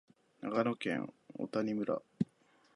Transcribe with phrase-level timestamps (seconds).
[0.41, 2.01] 長野県小谷村